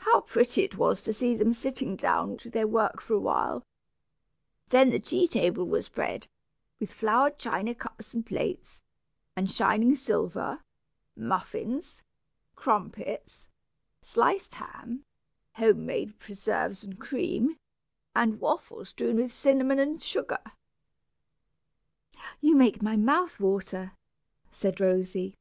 [0.00, 3.64] How pretty it was to see them sitting down to their work for awhile!
[4.68, 6.28] Then the tea table was spread,
[6.78, 8.82] with flowered china cups and plates,
[9.34, 10.60] and shining silver,
[11.16, 12.02] muffins,
[12.54, 13.48] crumpets,
[14.02, 15.02] sliced ham,
[15.54, 17.56] home made preserves and cream,
[18.14, 20.42] and waffles strewn with cinnamon and sugar"
[22.42, 23.92] "You make my mouth water,"
[24.52, 25.38] said Rosy.